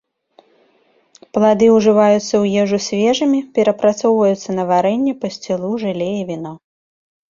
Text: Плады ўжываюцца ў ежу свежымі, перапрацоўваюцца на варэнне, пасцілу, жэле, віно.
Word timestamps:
Плады 1.37 1.67
ўжываюцца 1.77 2.23
ў 2.23 2.63
ежу 2.63 2.77
свежымі, 2.87 3.45
перапрацоўваюцца 3.61 4.49
на 4.61 4.69
варэнне, 4.75 5.19
пасцілу, 5.25 5.71
жэле, 5.87 6.15
віно. 6.31 6.51